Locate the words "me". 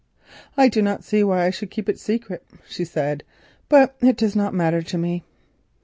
4.97-5.23